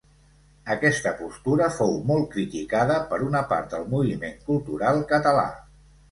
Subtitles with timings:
[0.75, 5.45] Aquesta postura fou molt criticada per una part del moviment cultural català.